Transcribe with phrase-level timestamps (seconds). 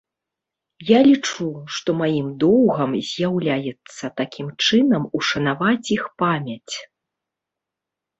[0.89, 1.47] Я лічу,
[1.79, 6.75] што маім доўгам з'яўляецца такім чынам ушанаваць іх памяць.